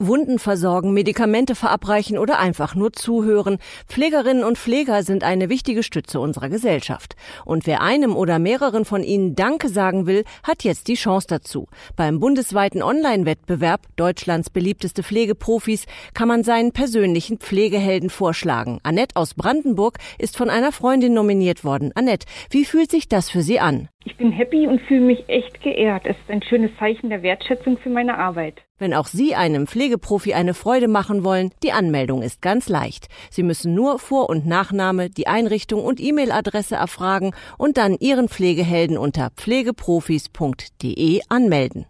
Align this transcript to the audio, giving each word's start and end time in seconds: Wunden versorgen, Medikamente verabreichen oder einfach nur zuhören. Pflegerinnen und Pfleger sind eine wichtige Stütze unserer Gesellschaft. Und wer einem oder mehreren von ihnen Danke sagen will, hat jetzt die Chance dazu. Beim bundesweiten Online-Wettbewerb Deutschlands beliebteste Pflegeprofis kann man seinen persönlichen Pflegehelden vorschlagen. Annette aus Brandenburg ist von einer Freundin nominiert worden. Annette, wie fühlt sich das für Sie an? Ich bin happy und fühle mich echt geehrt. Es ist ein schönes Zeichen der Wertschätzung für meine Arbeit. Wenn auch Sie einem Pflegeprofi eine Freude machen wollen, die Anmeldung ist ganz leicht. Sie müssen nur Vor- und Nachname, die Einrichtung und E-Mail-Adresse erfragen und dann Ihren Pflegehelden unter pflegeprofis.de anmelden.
Wunden 0.00 0.40
versorgen, 0.40 0.92
Medikamente 0.92 1.54
verabreichen 1.54 2.18
oder 2.18 2.40
einfach 2.40 2.74
nur 2.74 2.92
zuhören. 2.92 3.58
Pflegerinnen 3.86 4.42
und 4.42 4.58
Pfleger 4.58 5.04
sind 5.04 5.22
eine 5.22 5.48
wichtige 5.48 5.84
Stütze 5.84 6.18
unserer 6.18 6.48
Gesellschaft. 6.48 7.14
Und 7.44 7.64
wer 7.68 7.80
einem 7.80 8.16
oder 8.16 8.40
mehreren 8.40 8.84
von 8.84 9.04
ihnen 9.04 9.36
Danke 9.36 9.68
sagen 9.68 10.06
will, 10.06 10.24
hat 10.42 10.64
jetzt 10.64 10.88
die 10.88 10.94
Chance 10.94 11.28
dazu. 11.28 11.68
Beim 11.94 12.18
bundesweiten 12.18 12.82
Online-Wettbewerb 12.82 13.86
Deutschlands 13.94 14.50
beliebteste 14.50 15.04
Pflegeprofis 15.04 15.86
kann 16.12 16.26
man 16.26 16.42
seinen 16.42 16.72
persönlichen 16.72 17.38
Pflegehelden 17.38 18.10
vorschlagen. 18.10 18.80
Annette 18.82 19.14
aus 19.14 19.34
Brandenburg 19.34 19.98
ist 20.18 20.36
von 20.36 20.50
einer 20.50 20.72
Freundin 20.72 21.14
nominiert 21.14 21.62
worden. 21.62 21.92
Annette, 21.94 22.26
wie 22.50 22.64
fühlt 22.64 22.90
sich 22.90 23.08
das 23.08 23.30
für 23.30 23.42
Sie 23.42 23.60
an? 23.60 23.88
Ich 24.06 24.16
bin 24.18 24.32
happy 24.32 24.66
und 24.66 24.82
fühle 24.82 25.00
mich 25.00 25.24
echt 25.28 25.62
geehrt. 25.62 26.02
Es 26.04 26.16
ist 26.16 26.30
ein 26.30 26.42
schönes 26.42 26.70
Zeichen 26.78 27.08
der 27.08 27.22
Wertschätzung 27.22 27.78
für 27.78 27.88
meine 27.88 28.18
Arbeit. 28.18 28.60
Wenn 28.78 28.92
auch 28.92 29.06
Sie 29.06 29.34
einem 29.34 29.66
Pflegeprofi 29.66 30.34
eine 30.34 30.52
Freude 30.52 30.88
machen 30.88 31.24
wollen, 31.24 31.52
die 31.62 31.72
Anmeldung 31.72 32.20
ist 32.20 32.42
ganz 32.42 32.68
leicht. 32.68 33.08
Sie 33.30 33.42
müssen 33.42 33.74
nur 33.74 33.98
Vor- 33.98 34.28
und 34.28 34.46
Nachname, 34.46 35.08
die 35.08 35.26
Einrichtung 35.26 35.82
und 35.82 36.00
E-Mail-Adresse 36.00 36.74
erfragen 36.74 37.34
und 37.56 37.78
dann 37.78 37.96
Ihren 37.98 38.28
Pflegehelden 38.28 38.98
unter 38.98 39.30
pflegeprofis.de 39.30 41.22
anmelden. 41.30 41.86